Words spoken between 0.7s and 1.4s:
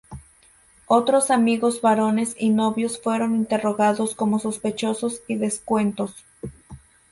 Otros